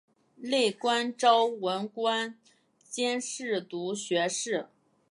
[0.41, 2.35] 累官昭文馆
[2.89, 4.65] 兼侍读学士。